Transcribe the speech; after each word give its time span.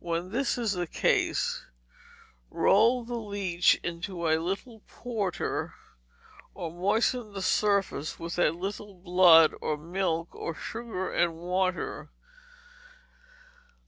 When 0.00 0.30
this 0.32 0.58
is 0.58 0.72
the 0.72 0.88
case, 0.88 1.64
roll 2.50 3.04
the 3.04 3.14
leech 3.14 3.76
into 3.84 4.26
a 4.28 4.36
little 4.40 4.80
porter, 4.88 5.74
or 6.54 6.72
moisten 6.72 7.34
the 7.34 7.40
surface 7.40 8.18
with 8.18 8.36
a 8.36 8.50
little 8.50 8.94
blood, 8.94 9.54
or 9.60 9.76
milk, 9.76 10.34
or 10.34 10.56
sugar 10.56 11.12
and 11.12 11.36
water. 11.36 12.10